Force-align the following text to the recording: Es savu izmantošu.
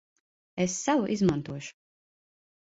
Es 0.65 0.77
savu 0.87 1.05
izmantošu. 1.17 1.79